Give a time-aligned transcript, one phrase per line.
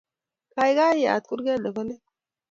[0.53, 2.03] Kaikai yat kurget nebo let